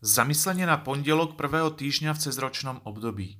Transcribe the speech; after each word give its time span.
Zamyslenie 0.00 0.64
na 0.64 0.80
pondelok 0.80 1.36
prvého 1.36 1.76
týždňa 1.76 2.16
v 2.16 2.22
cezročnom 2.24 2.80
období. 2.88 3.36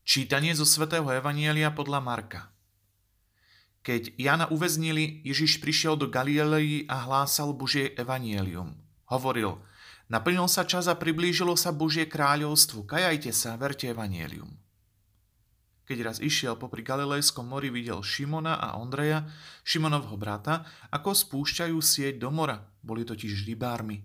Čítanie 0.00 0.56
zo 0.56 0.64
svätého 0.64 1.04
Evanielia 1.12 1.68
podľa 1.68 2.00
Marka. 2.00 2.48
Keď 3.84 4.16
Jana 4.16 4.48
uväznili, 4.48 5.20
Ježiš 5.28 5.60
prišiel 5.60 6.00
do 6.00 6.08
Galilei 6.08 6.88
a 6.88 7.04
hlásal 7.04 7.52
Božie 7.52 7.92
evanielium. 8.00 8.72
Hovoril, 9.12 9.60
naplnil 10.08 10.48
sa 10.48 10.64
čas 10.64 10.88
a 10.88 10.96
priblížilo 10.96 11.52
sa 11.52 11.68
Božie 11.68 12.08
kráľovstvo, 12.08 12.88
kajajte 12.88 13.36
sa, 13.36 13.52
verte 13.60 13.84
evanielium. 13.92 14.56
Keď 15.84 15.98
raz 16.00 16.16
išiel 16.16 16.56
popri 16.56 16.80
Galilejskom 16.80 17.44
mori, 17.44 17.68
videl 17.68 18.00
Šimona 18.00 18.56
a 18.56 18.80
Ondreja, 18.80 19.28
Šimonovho 19.68 20.16
brata, 20.16 20.64
ako 20.88 21.12
spúšťajú 21.12 21.76
sieť 21.76 22.16
do 22.16 22.32
mora, 22.32 22.72
boli 22.80 23.04
totiž 23.04 23.44
rybármi. 23.44 24.00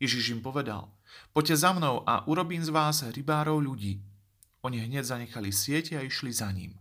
Ježiš 0.00 0.32
im 0.32 0.40
povedal– 0.40 0.88
Poďte 1.32 1.56
za 1.56 1.70
mnou 1.72 2.02
a 2.06 2.26
urobím 2.26 2.64
z 2.64 2.70
vás 2.74 3.06
rybárov 3.06 3.62
ľudí. 3.62 4.02
Oni 4.66 4.82
hneď 4.82 5.06
zanechali 5.06 5.54
siete 5.54 5.96
a 5.96 6.04
išli 6.04 6.34
za 6.34 6.50
ním. 6.52 6.76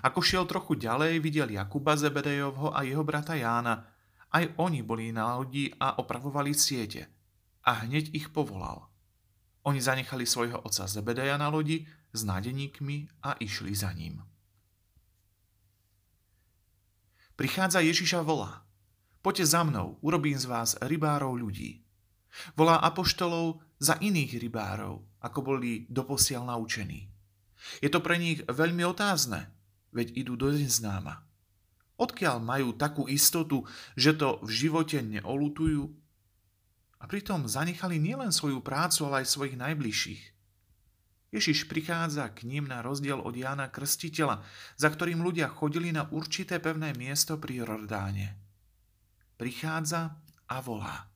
Ako 0.00 0.22
šiel 0.22 0.46
trochu 0.46 0.78
ďalej, 0.78 1.18
videl 1.18 1.50
Jakuba 1.50 1.98
Zebedejovho 1.98 2.72
a 2.72 2.86
jeho 2.86 3.02
brata 3.04 3.34
Jána. 3.34 3.84
Aj 4.32 4.44
oni 4.56 4.80
boli 4.80 5.12
na 5.12 5.36
lodi 5.36 5.68
a 5.76 5.98
opravovali 6.00 6.54
siete. 6.54 7.10
A 7.66 7.84
hneď 7.84 8.14
ich 8.14 8.30
povolal. 8.32 8.88
Oni 9.62 9.78
zanechali 9.78 10.26
svojho 10.26 10.58
otca 10.62 10.86
Zebedeja 10.90 11.38
na 11.38 11.46
lodi 11.46 11.86
s 12.10 12.26
nádeníkmi 12.26 13.22
a 13.22 13.38
išli 13.38 13.74
za 13.74 13.92
ním. 13.94 14.22
Prichádza 17.38 17.82
Ježiša 17.82 18.22
volá. 18.22 18.66
Poďte 19.22 19.46
za 19.46 19.62
mnou, 19.62 19.98
urobím 20.02 20.34
z 20.34 20.46
vás 20.50 20.74
rybárov 20.82 21.38
ľudí. 21.38 21.81
Volá 22.56 22.80
apoštolov 22.80 23.60
za 23.76 24.00
iných 24.00 24.40
rybárov, 24.40 25.20
ako 25.20 25.38
boli 25.44 25.84
doposiaľ 25.88 26.56
naučení. 26.56 27.12
Je 27.78 27.88
to 27.92 28.02
pre 28.02 28.18
nich 28.18 28.42
veľmi 28.48 28.82
otázne, 28.82 29.52
veď 29.94 30.16
idú 30.26 30.34
do 30.34 30.50
neznáma. 30.50 31.22
Odkiaľ 32.00 32.42
majú 32.42 32.74
takú 32.74 33.06
istotu, 33.06 33.62
že 33.94 34.16
to 34.16 34.42
v 34.42 34.50
živote 34.50 34.98
neolutujú? 35.04 35.86
A 36.98 37.04
pritom 37.06 37.46
zanechali 37.46 38.00
nielen 38.02 38.34
svoju 38.34 38.58
prácu, 38.58 39.06
ale 39.06 39.22
aj 39.22 39.30
svojich 39.30 39.56
najbližších. 39.58 40.22
Ježiš 41.32 41.64
prichádza 41.64 42.28
k 42.34 42.44
ním 42.44 42.68
na 42.68 42.84
rozdiel 42.84 43.16
od 43.16 43.32
Jána 43.32 43.72
Krstiteľa, 43.72 44.44
za 44.76 44.88
ktorým 44.92 45.24
ľudia 45.24 45.48
chodili 45.48 45.88
na 45.88 46.04
určité 46.12 46.60
pevné 46.60 46.92
miesto 46.92 47.40
pri 47.40 47.64
Jordáne. 47.64 48.36
Prichádza 49.40 50.12
a 50.46 50.56
volá. 50.60 51.11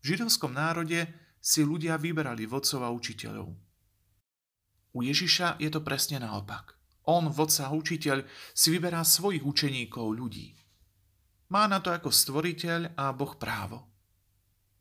V 0.00 0.16
židovskom 0.16 0.56
národe 0.56 1.08
si 1.40 1.64
ľudia 1.64 1.96
vyberali 1.96 2.44
vodcov 2.48 2.80
a 2.84 2.92
učiteľov. 2.92 3.52
U 4.92 4.98
Ježiša 5.00 5.60
je 5.60 5.70
to 5.70 5.80
presne 5.80 6.20
naopak. 6.20 6.76
On, 7.08 7.28
vodca 7.32 7.68
a 7.68 7.74
učiteľ, 7.74 8.24
si 8.52 8.68
vyberá 8.72 9.04
svojich 9.04 9.44
učeníkov 9.44 10.12
ľudí. 10.12 10.56
Má 11.50 11.66
na 11.66 11.82
to 11.82 11.90
ako 11.90 12.12
stvoriteľ 12.12 12.94
a 12.94 13.10
Boh 13.10 13.34
právo. 13.34 13.88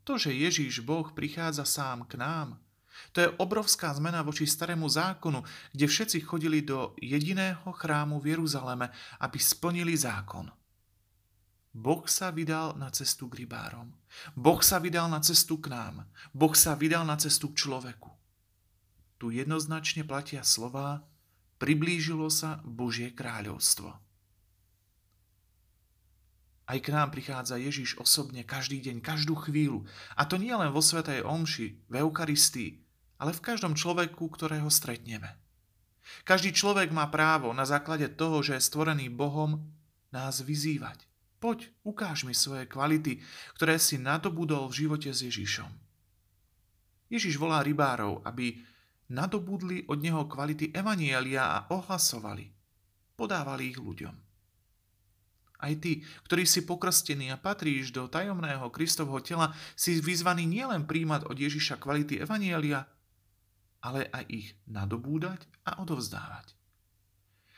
To, 0.05 0.17
že 0.17 0.33
Ježíš 0.33 0.81
Boh 0.81 1.05
prichádza 1.13 1.65
sám 1.65 2.05
k 2.05 2.17
nám, 2.17 2.57
to 3.15 3.23
je 3.23 3.33
obrovská 3.39 3.95
zmena 3.95 4.19
voči 4.21 4.43
starému 4.43 4.89
zákonu, 4.89 5.39
kde 5.71 5.85
všetci 5.87 6.19
chodili 6.19 6.61
do 6.61 6.93
jediného 6.99 7.71
chrámu 7.71 8.19
v 8.19 8.35
Jeruzaleme, 8.35 8.91
aby 9.23 9.39
splnili 9.39 9.95
zákon. 9.95 10.51
Boh 11.69 12.01
sa 12.09 12.33
vydal 12.33 12.73
na 12.81 12.89
cestu 12.89 13.29
k 13.29 13.45
rybárom. 13.45 13.93
Boh 14.33 14.57
sa 14.65 14.81
vydal 14.81 15.05
na 15.05 15.21
cestu 15.21 15.61
k 15.61 15.69
nám. 15.69 16.09
Boh 16.33 16.57
sa 16.57 16.73
vydal 16.73 17.05
na 17.05 17.13
cestu 17.13 17.53
k 17.53 17.61
človeku. 17.61 18.09
Tu 19.21 19.37
jednoznačne 19.37 20.01
platia 20.01 20.41
slová 20.41 21.05
priblížilo 21.61 22.31
sa 22.33 22.57
Božie 22.65 23.13
kráľovstvo. 23.13 23.91
Aj 26.69 26.77
k 26.77 26.93
nám 26.93 27.09
prichádza 27.09 27.57
Ježiš 27.57 27.97
osobne 27.97 28.45
každý 28.45 28.77
deň, 28.77 29.01
každú 29.01 29.33
chvíľu. 29.33 29.89
A 30.13 30.29
to 30.29 30.37
nie 30.37 30.53
len 30.53 30.69
vo 30.69 30.85
Svetej 30.85 31.25
Omši, 31.25 31.89
v 31.89 31.93
Eucharistii, 31.97 32.77
ale 33.17 33.33
v 33.33 33.41
každom 33.41 33.73
človeku, 33.73 34.21
ktorého 34.29 34.69
stretneme. 34.69 35.33
Každý 36.25 36.53
človek 36.53 36.93
má 36.93 37.09
právo 37.09 37.49
na 37.57 37.65
základe 37.65 38.05
toho, 38.13 38.45
že 38.45 38.57
je 38.57 38.65
stvorený 38.69 39.09
Bohom, 39.09 39.65
nás 40.13 40.45
vyzývať. 40.45 41.08
Poď, 41.39 41.71
ukáž 41.87 42.27
mi 42.27 42.35
svoje 42.35 42.67
kvality, 42.67 43.23
ktoré 43.55 43.79
si 43.79 43.95
nadobudol 43.95 44.67
v 44.67 44.85
živote 44.85 45.15
s 45.15 45.23
Ježišom. 45.23 45.71
Ježiš 47.07 47.39
volá 47.39 47.63
rybárov, 47.63 48.21
aby 48.27 48.59
nadobudli 49.09 49.87
od 49.87 50.03
neho 50.03 50.27
kvality 50.27 50.75
evanielia 50.75 51.47
a 51.47 51.57
ohlasovali. 51.71 52.51
Podávali 53.15 53.71
ich 53.71 53.79
ľuďom. 53.79 54.15
Aj 55.59 55.73
ty, 55.75 56.07
ktorý 56.23 56.47
si 56.47 56.63
pokrstený 56.63 57.35
a 57.35 57.41
patríš 57.41 57.91
do 57.91 58.07
tajomného 58.07 58.71
Kristovho 58.71 59.19
tela, 59.19 59.51
si 59.75 59.99
vyzvaný 59.99 60.47
nielen 60.47 60.87
príjmať 60.87 61.27
od 61.27 61.35
Ježiša 61.35 61.83
kvality 61.83 62.23
evanielia, 62.23 62.87
ale 63.83 64.07
aj 64.11 64.23
ich 64.27 64.47
nadobúdať 64.67 65.43
a 65.67 65.83
odovzdávať. 65.83 66.55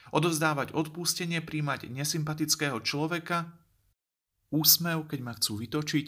Odovzdávať 0.09 0.73
odpustenie, 0.73 1.45
príjmať 1.45 1.93
nesympatického 1.93 2.81
človeka 2.81 3.60
úsmev, 4.51 5.07
keď 5.07 5.19
ma 5.23 5.33
chcú 5.39 5.63
vytočiť, 5.63 6.05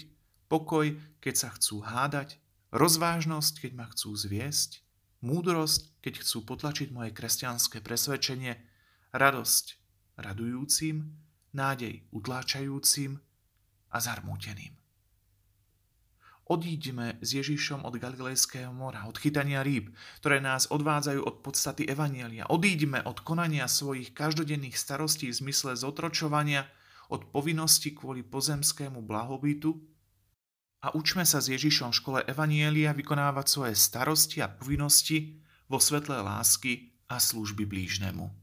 pokoj, 0.51 0.93
keď 1.23 1.33
sa 1.33 1.49
chcú 1.55 1.81
hádať, 1.81 2.37
rozvážnosť, 2.75 3.67
keď 3.67 3.71
ma 3.73 3.87
chcú 3.89 4.13
zviesť, 4.13 4.83
múdrosť, 5.23 6.03
keď 6.03 6.13
chcú 6.21 6.43
potlačiť 6.43 6.91
moje 6.91 7.15
kresťanské 7.15 7.79
presvedčenie, 7.79 8.59
radosť 9.15 9.65
radujúcim, 10.19 11.09
nádej 11.55 12.05
utláčajúcim 12.11 13.17
a 13.93 13.97
zarmúteným. 13.97 14.73
Odíďme 16.43 17.23
s 17.23 17.39
Ježišom 17.39 17.87
od 17.87 17.95
Galilejského 17.95 18.75
mora, 18.75 19.07
od 19.07 19.15
chytania 19.15 19.63
rýb, 19.63 19.95
ktoré 20.19 20.43
nás 20.43 20.67
odvádzajú 20.67 21.23
od 21.23 21.39
podstaty 21.39 21.87
Evanielia. 21.87 22.51
Odíďme 22.51 22.99
od 23.07 23.23
konania 23.23 23.63
svojich 23.71 24.11
každodenných 24.11 24.75
starostí 24.75 25.31
v 25.31 25.39
zmysle 25.39 25.79
zotročovania, 25.79 26.67
od 27.13 27.29
povinnosti 27.29 27.93
kvôli 27.93 28.25
pozemskému 28.25 29.05
blahobytu 29.05 29.77
a 30.81 30.97
učme 30.97 31.21
sa 31.23 31.37
s 31.37 31.53
Ježišom 31.53 31.93
v 31.93 31.99
škole 32.01 32.19
Evanielia 32.25 32.91
vykonávať 32.91 33.45
svoje 33.45 33.73
starosti 33.77 34.41
a 34.41 34.49
povinnosti 34.49 35.37
vo 35.69 35.77
svetle 35.77 36.19
lásky 36.25 36.97
a 37.07 37.21
služby 37.21 37.69
blížnemu. 37.69 38.42